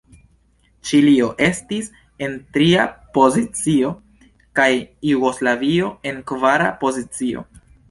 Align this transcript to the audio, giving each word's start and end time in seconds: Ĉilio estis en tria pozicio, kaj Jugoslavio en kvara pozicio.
Ĉilio 0.91 1.27
estis 1.47 1.89
en 2.27 2.33
tria 2.57 2.87
pozicio, 3.19 3.93
kaj 4.63 4.67
Jugoslavio 5.11 5.95
en 6.15 6.21
kvara 6.35 6.75
pozicio. 6.85 7.49